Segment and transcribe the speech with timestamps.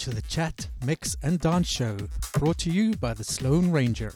[0.00, 1.94] To the Chat, Mix and Dance Show,
[2.32, 4.14] brought to you by the Sloan Ranger.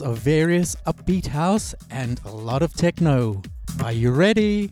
[0.00, 3.42] Of various upbeat house and a lot of techno.
[3.82, 4.70] Are you ready?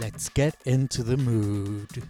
[0.00, 2.02] Let's get into the mood.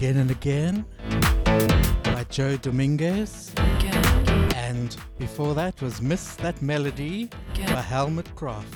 [0.00, 0.86] Again and Again
[2.04, 3.52] by Joe Dominguez.
[4.56, 8.66] And before that was Miss That Melody by Helmut Craft.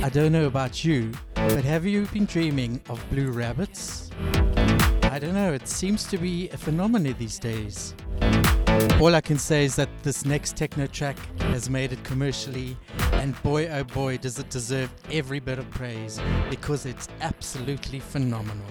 [0.00, 3.91] I don't know about you, but have you been dreaming of blue rabbits?
[5.22, 7.94] I don't know, it seems to be a phenomenon these days.
[9.00, 12.76] All I can say is that this next techno track has made it commercially,
[13.12, 18.66] and boy oh boy does it deserve every bit of praise because it's absolutely phenomenal.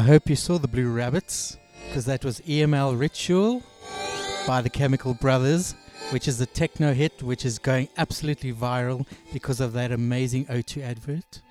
[0.00, 3.62] I hope you saw the Blue Rabbits, because that was EML Ritual
[4.46, 5.74] by the Chemical Brothers,
[6.08, 10.80] which is a techno hit which is going absolutely viral because of that amazing O2
[10.82, 11.42] advert.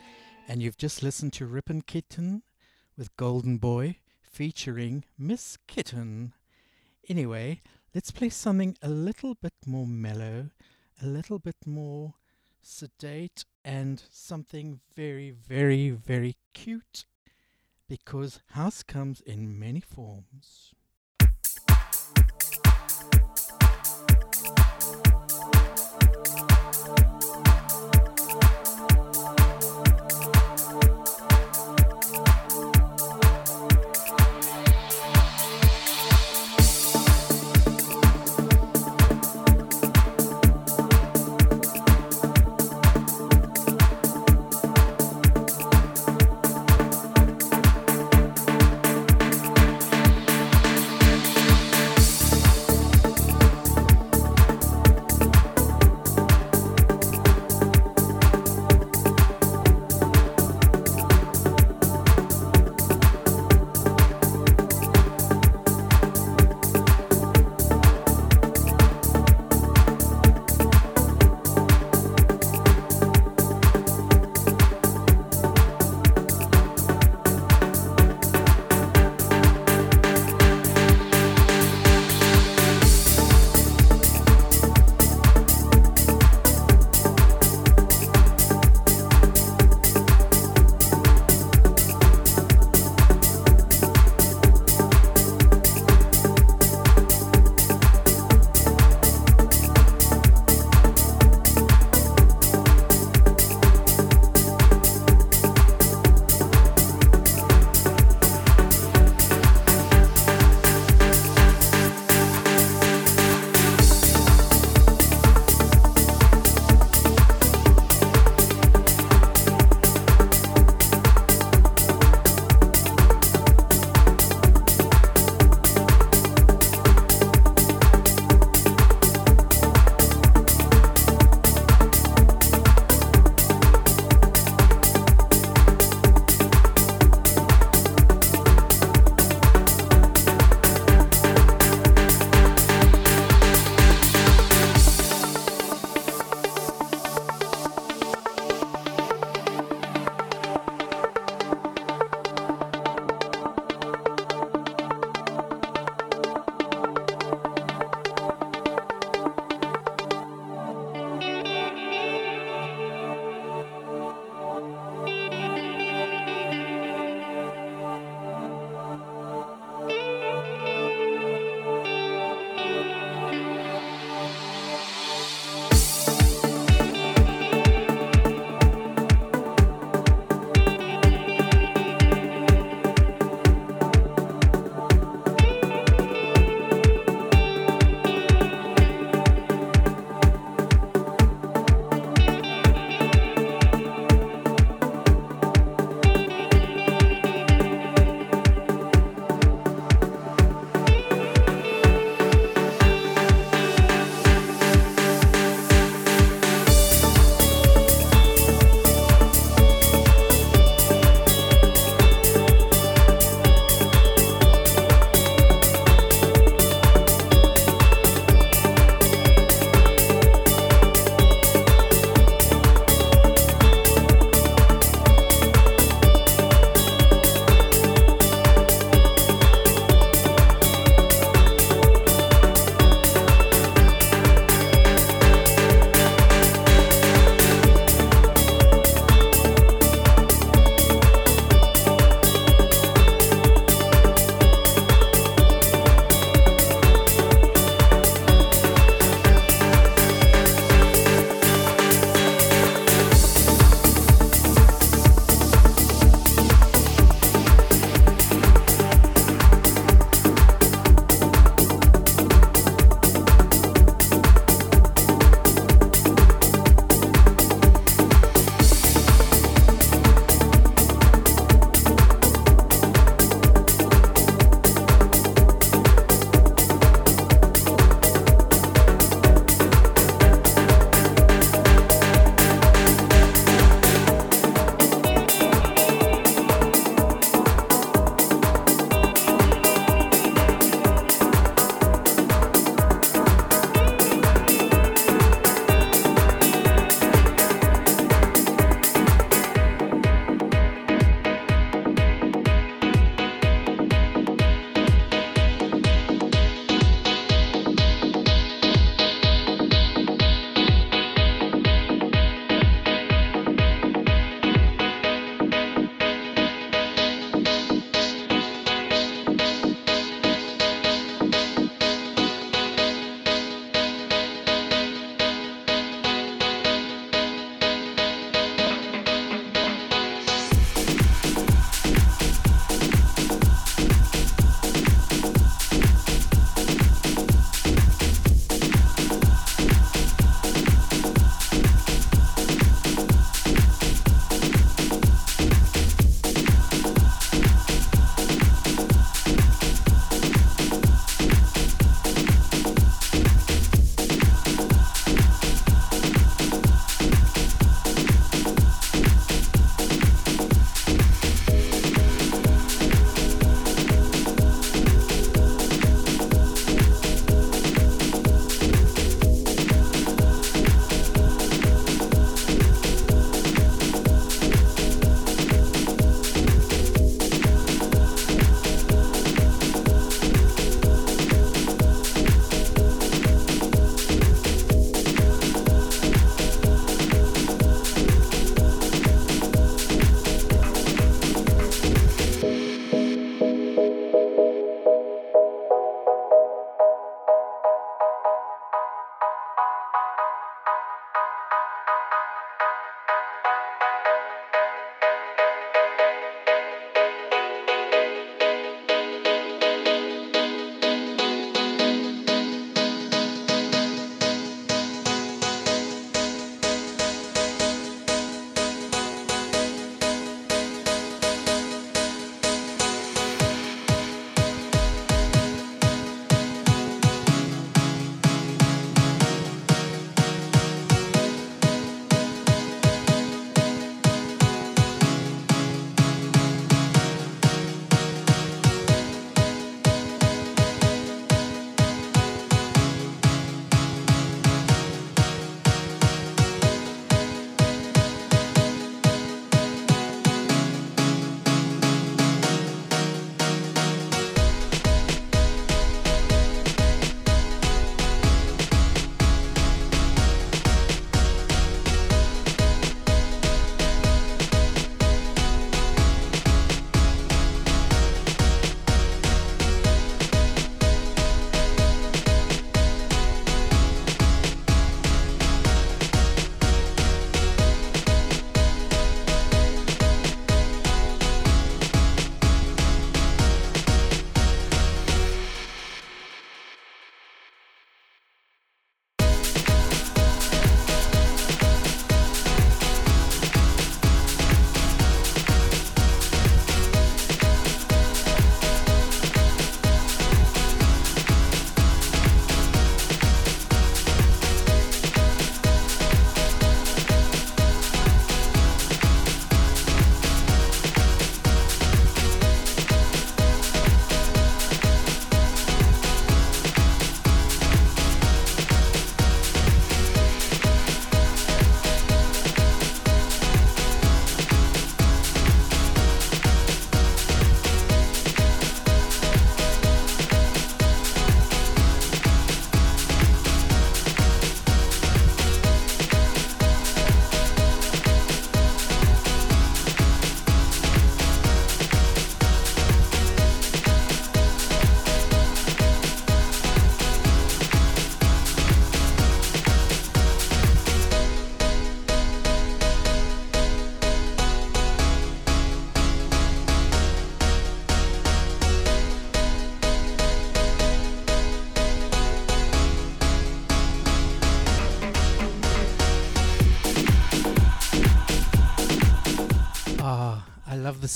[0.47, 2.41] And you've just listened to Rippin' Kitten
[2.97, 6.33] with Golden Boy featuring Miss Kittin.
[7.07, 7.61] Anyway,
[7.93, 10.49] let's play something a little bit more mellow,
[10.99, 12.15] a little bit more
[12.63, 17.05] sedate, and something very, very, very cute
[17.89, 20.68] because house comes in many forms.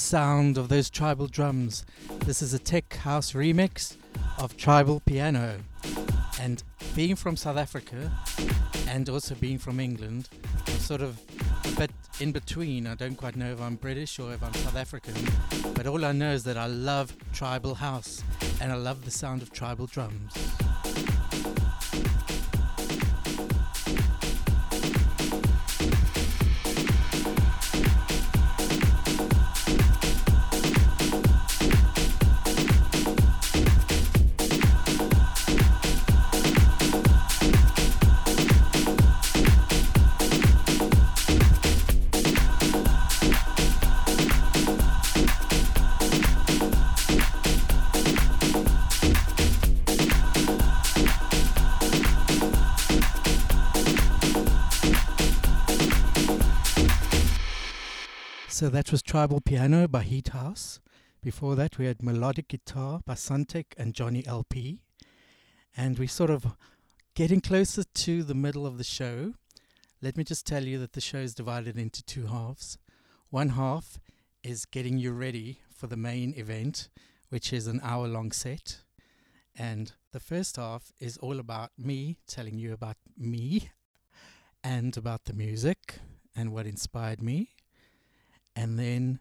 [0.03, 1.85] Sound of those tribal drums.
[2.25, 3.95] This is a tech house remix
[4.37, 5.59] of tribal piano.
[6.41, 6.61] And
[6.93, 8.11] being from South Africa
[8.89, 10.27] and also being from England,
[10.67, 11.19] I'm sort of
[11.63, 12.85] a bit in between.
[12.85, 15.15] I don't quite know if I'm British or if I'm South African,
[15.73, 18.23] but all I know is that I love tribal house
[18.59, 20.33] and I love the sound of tribal drums.
[58.63, 60.79] So that was Tribal Piano by Heat House.
[61.21, 64.79] Before that, we had Melodic Guitar by Suntech and Johnny LP.
[65.75, 66.55] And we're sort of
[67.13, 69.33] getting closer to the middle of the show.
[70.01, 72.77] Let me just tell you that the show is divided into two halves.
[73.31, 73.99] One half
[74.43, 76.87] is getting you ready for the main event,
[77.27, 78.77] which is an hour long set.
[79.59, 83.71] And the first half is all about me telling you about me
[84.63, 85.95] and about the music
[86.33, 87.49] and what inspired me.
[88.55, 89.19] And then,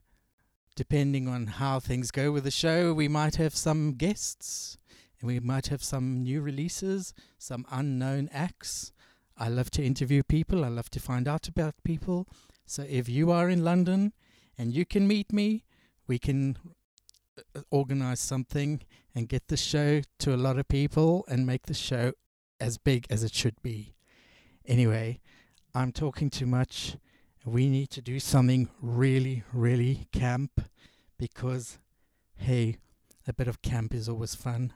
[0.77, 4.79] depending on how things go with the show, we might have some guests
[5.21, 8.93] and we might have some new releases, some unknown acts.
[9.39, 12.29] I love to interview people, I love to find out about people.
[12.67, 14.13] So, if you are in London
[14.59, 15.65] and you can meet me,
[16.07, 16.59] we can
[17.39, 18.83] uh, organize something
[19.15, 22.13] and get the show to a lot of people and make the show
[22.61, 23.95] as big as it should be.
[24.67, 25.21] Anyway,
[25.75, 26.97] I'm talking too much
[27.45, 30.61] we need to do something really, really camp
[31.19, 31.79] because,
[32.37, 32.77] hey,
[33.27, 34.73] a bit of camp is always fun.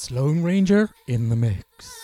[0.00, 1.99] Sloan Ranger in the mix.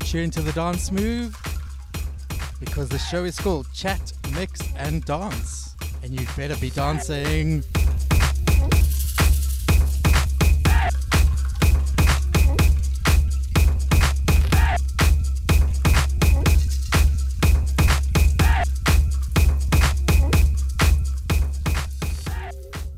[0.00, 1.40] Got you into the dance move
[2.58, 5.76] because the show is called Chat, Mix and Dance.
[6.02, 7.62] And you better be dancing.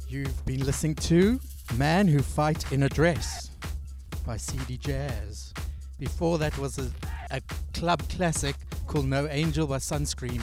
[0.09, 1.39] You've been listening to
[1.75, 3.51] Man Who Fight in a Dress
[4.25, 5.53] by CD Jazz.
[5.99, 6.91] Before that was a,
[7.31, 7.41] a
[7.73, 10.43] club classic called No Angel by Sunscreem.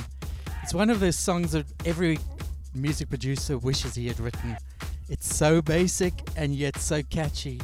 [0.63, 2.17] It's one of those songs that every
[2.73, 4.57] music producer wishes he had written.
[5.09, 7.61] It's so basic and yet so catchy.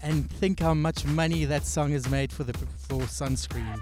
[0.00, 3.80] And think how much money that song has made for the for Sunscreem.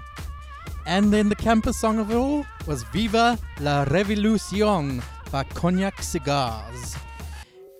[0.85, 5.01] And then the campus song of it all was Viva la Revolucion
[5.31, 6.95] by Cognac Cigars.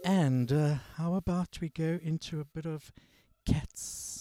[0.03, 2.91] And uh, how about we go into a bit of
[3.45, 4.14] cats?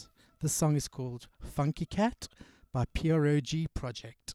[0.45, 2.29] The song is called Funky Cat
[2.71, 4.35] by PROG Project.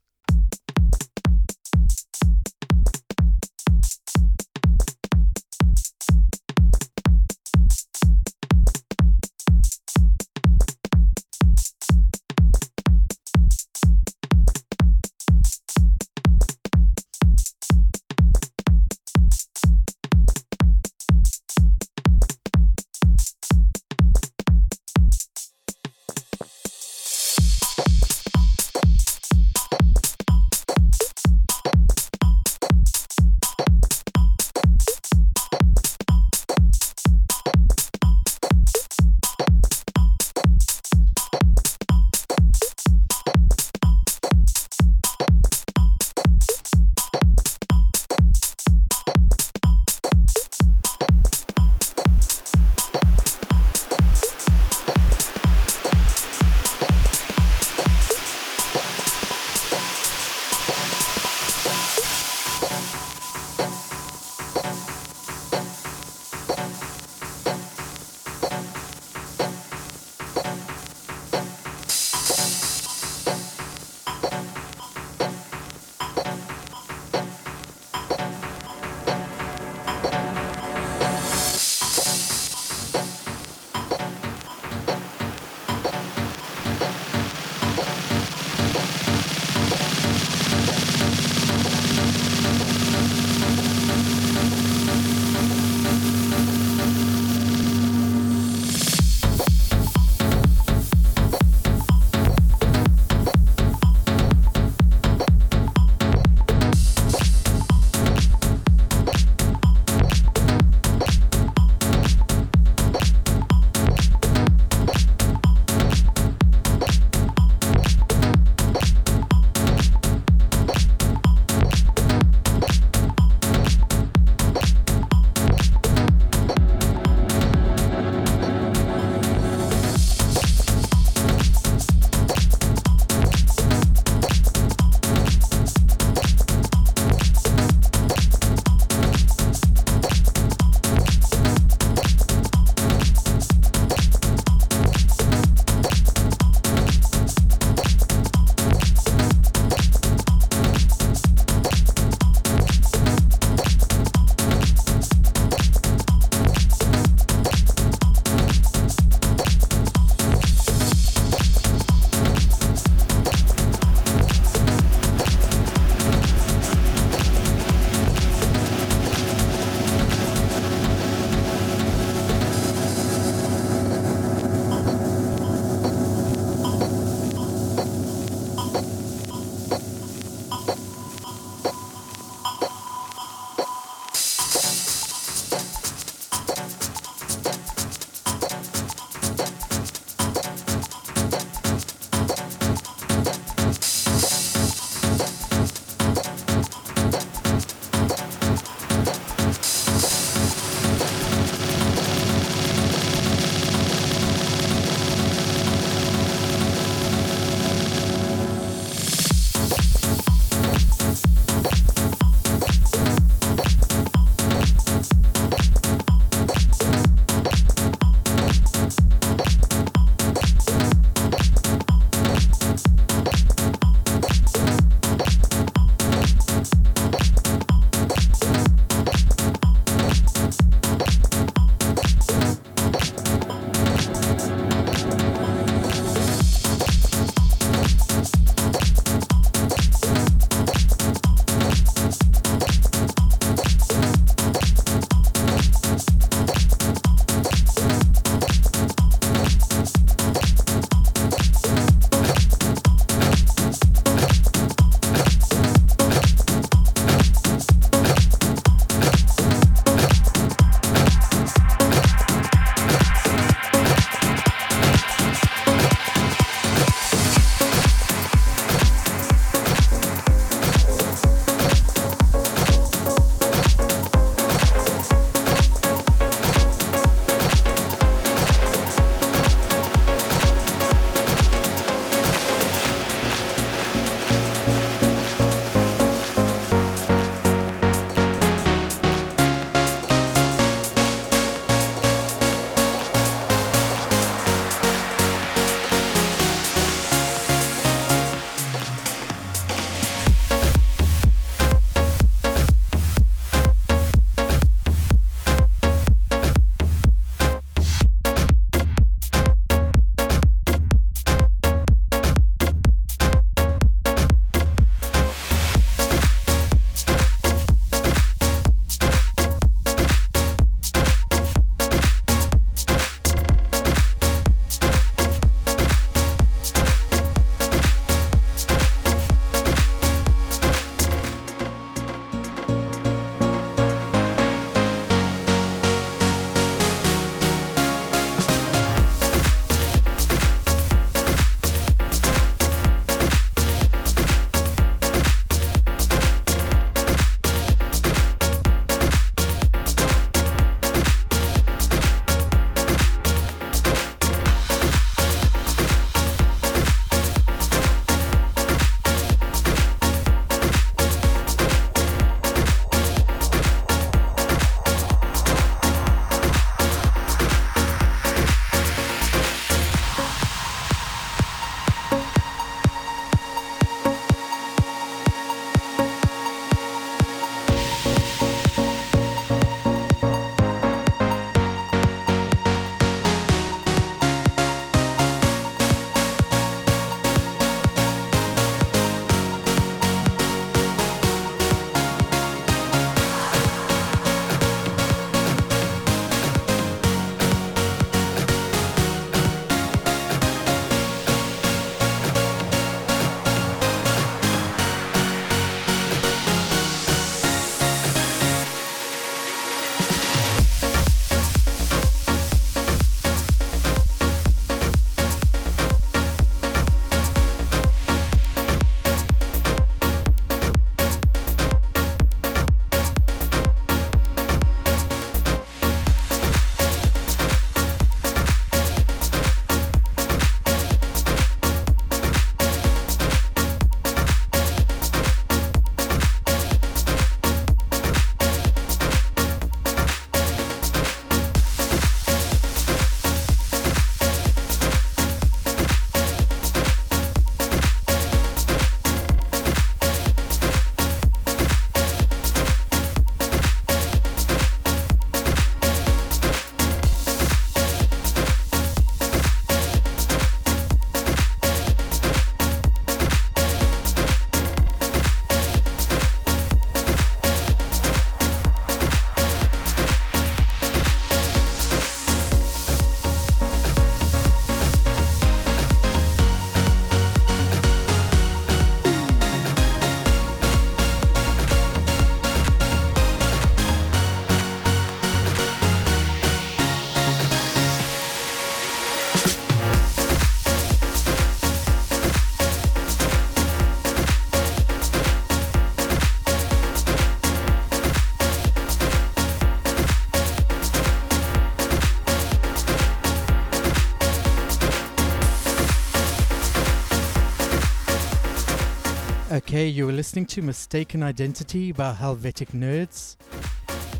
[509.70, 513.36] Okay, you were listening to Mistaken Identity by Helvetic Nerds.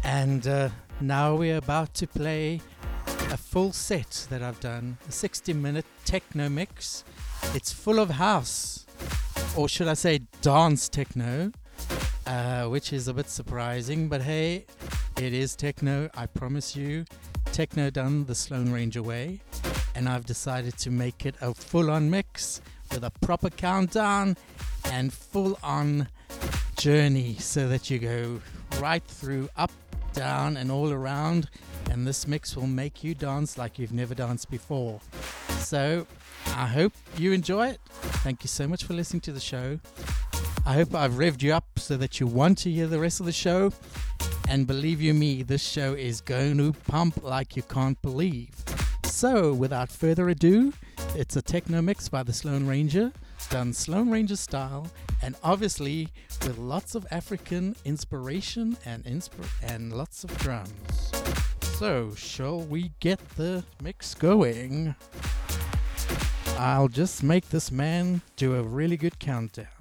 [0.04, 0.68] And uh,
[1.00, 2.60] now we're about to play
[3.32, 7.02] a full set that I've done a 60 minute techno mix.
[7.52, 8.86] It's full of house,
[9.56, 11.50] or should I say dance techno,
[12.28, 14.66] uh, which is a bit surprising, but hey,
[15.16, 17.04] it is techno, I promise you.
[17.46, 19.40] Techno done the Sloan Ranger way,
[19.96, 22.60] and I've decided to make it a full on mix
[22.92, 24.36] with a proper countdown
[24.86, 26.08] and full on
[26.76, 28.40] journey so that you go
[28.80, 29.70] right through, up,
[30.12, 31.48] down, and all around.
[31.90, 35.00] And this mix will make you dance like you've never danced before.
[35.58, 36.06] So
[36.48, 37.80] I hope you enjoy it.
[38.22, 39.78] Thank you so much for listening to the show.
[40.66, 43.26] I hope I've revved you up so that you want to hear the rest of
[43.26, 43.72] the show.
[44.48, 48.50] And believe you me, this show is going to pump like you can't believe.
[49.04, 50.72] So, without further ado,
[51.14, 53.12] it's a techno mix by the Sloan Ranger,
[53.48, 54.88] done Sloan Ranger style,
[55.22, 56.08] and obviously
[56.42, 59.32] with lots of African inspiration and insp-
[59.62, 61.12] and lots of drums.
[61.78, 64.94] So, shall we get the mix going?
[66.58, 69.79] I'll just make this man do a really good countdown.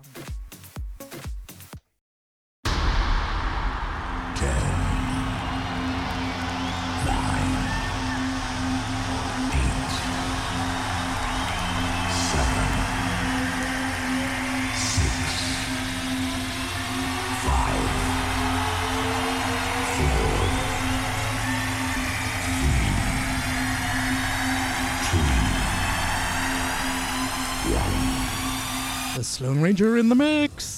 [29.40, 30.69] Sloan Ranger in the mix.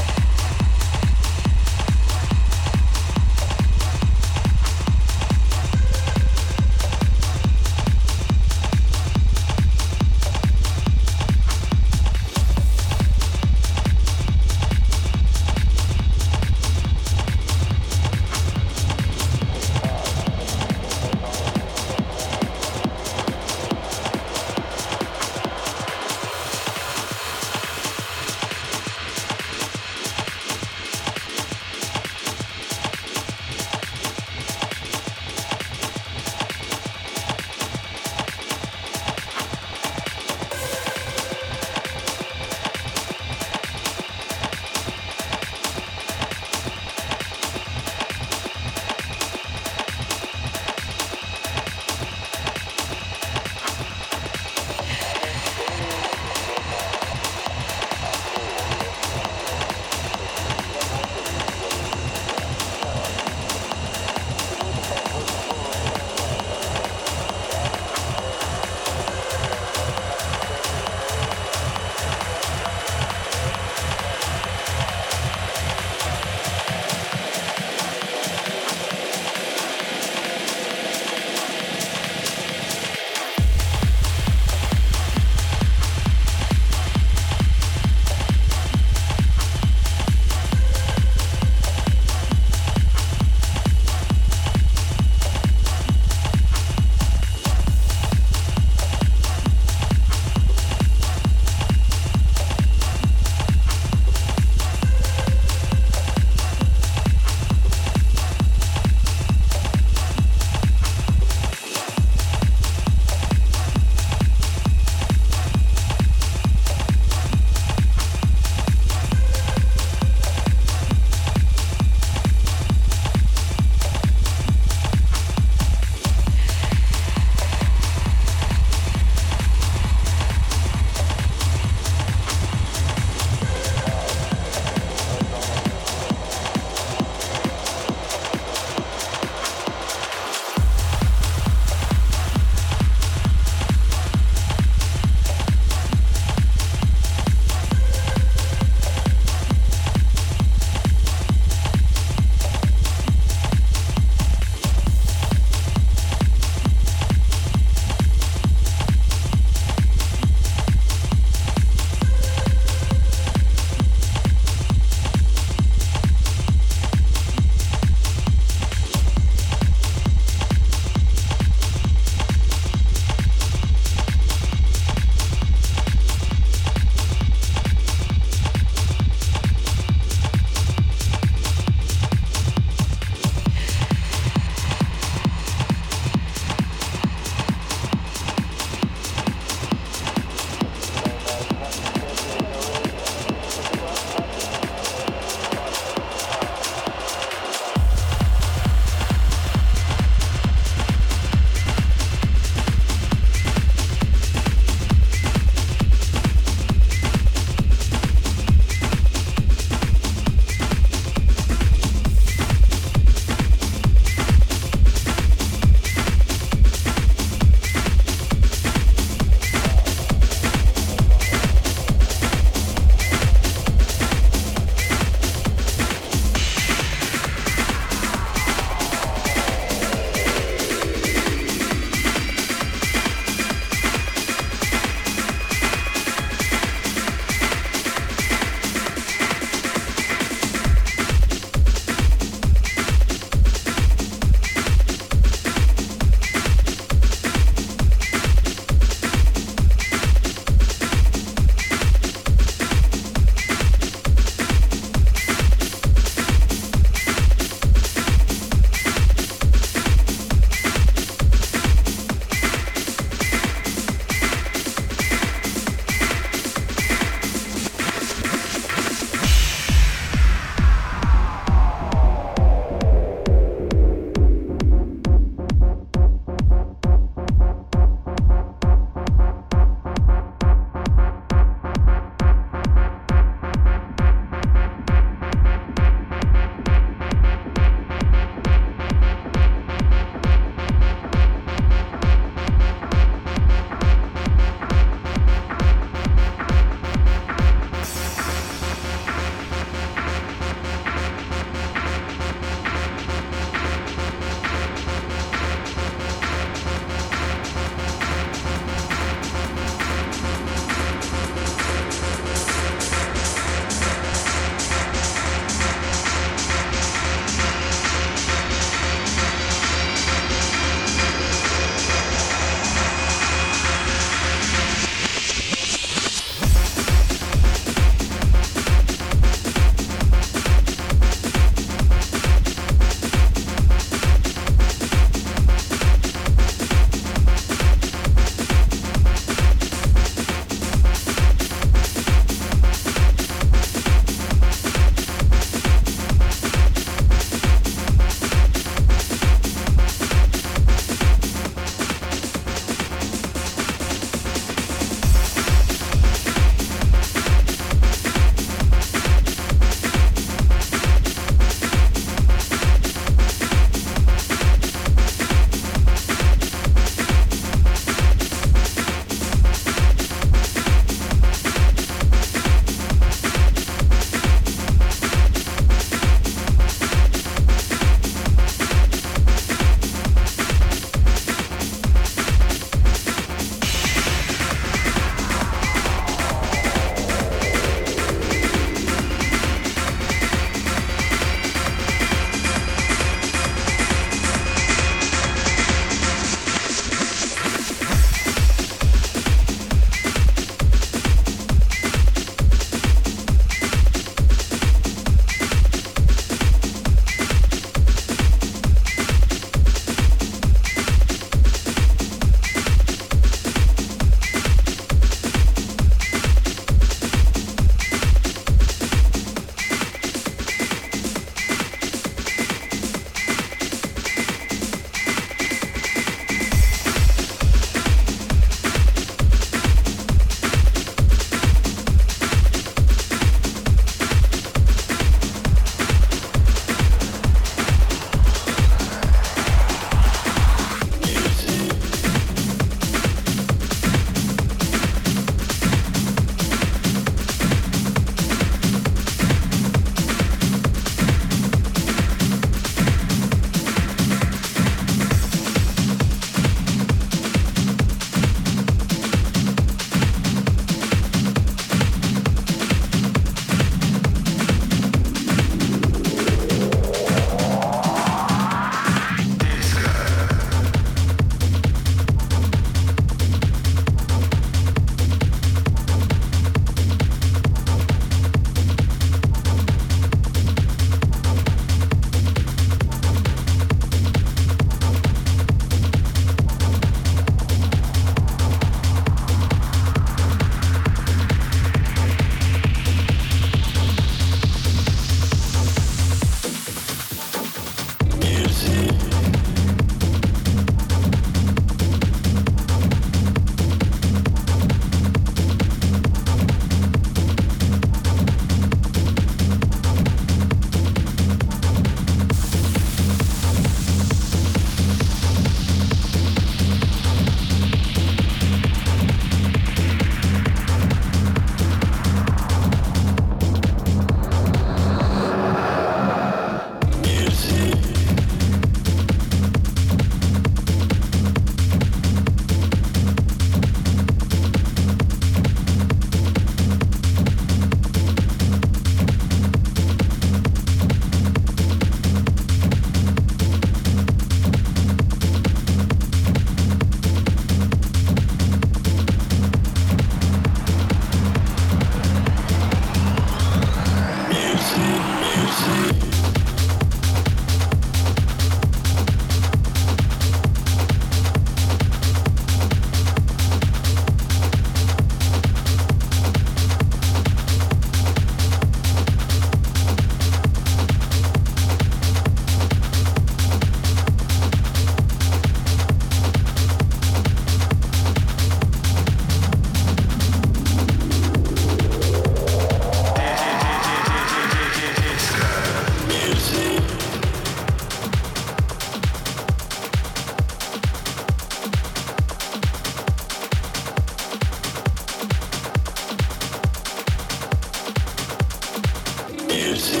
[599.71, 600.00] Music.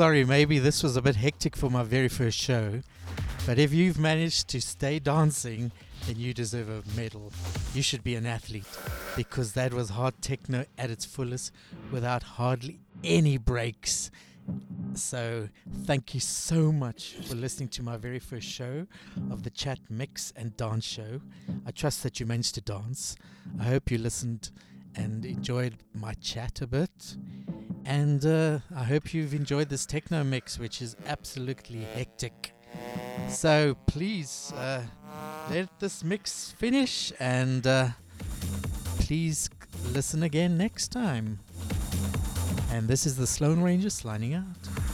[0.00, 2.80] Sorry, maybe this was a bit hectic for my very first show,
[3.44, 5.70] but if you've managed to stay dancing,
[6.06, 7.30] then you deserve a medal.
[7.74, 8.64] You should be an athlete
[9.14, 11.52] because that was hard techno at its fullest
[11.92, 14.10] without hardly any breaks.
[14.94, 15.50] So,
[15.84, 18.86] thank you so much for listening to my very first show
[19.30, 21.20] of the Chat Mix and Dance Show.
[21.66, 23.16] I trust that you managed to dance.
[23.60, 24.50] I hope you listened
[24.96, 27.16] and enjoyed my chat a bit.
[27.84, 32.52] And uh, I hope you've enjoyed this techno mix, which is absolutely hectic.
[33.28, 34.82] So please uh,
[35.50, 37.88] let this mix finish and uh,
[38.98, 39.50] please
[39.92, 41.40] listen again next time.
[42.72, 44.89] And this is the Sloan Ranger signing out.